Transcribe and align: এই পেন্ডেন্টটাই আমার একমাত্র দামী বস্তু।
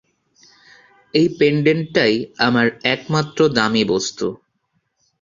এই 1.13 1.27
পেন্ডেন্টটাই 1.39 2.13
আমার 2.39 2.67
একমাত্র 2.93 3.39
দামী 3.49 3.83
বস্তু। 3.85 4.27